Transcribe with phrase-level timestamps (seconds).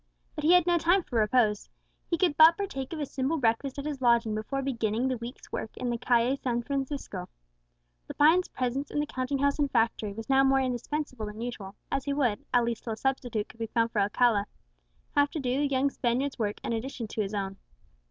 [0.33, 1.69] But he had no time for repose.
[2.09, 5.51] He could but partake of a simple breakfast at his lodging before beginning the week's
[5.51, 7.29] work in the Calle San Francisco.
[8.09, 12.05] Lepine's presence in the counting house and factory was now more indispensable than usual, as
[12.05, 14.47] he would, at least till a substitute could be found for Alcala,
[15.15, 17.57] have to do the young Spaniard's work in addition to his own.